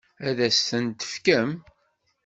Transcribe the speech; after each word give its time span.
Ad 0.27 0.37
as-ten-tefkem? 0.47 1.51